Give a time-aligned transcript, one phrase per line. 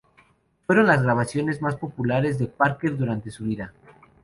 [0.65, 3.71] Fueron las grabaciones más populares de Parker durante su vida.